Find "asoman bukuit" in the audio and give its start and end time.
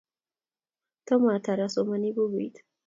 1.65-2.55